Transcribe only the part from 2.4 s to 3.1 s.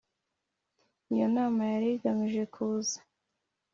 kuza